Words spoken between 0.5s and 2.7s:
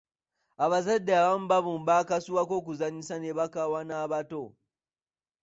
Abazadde baabumba akasuwa akatono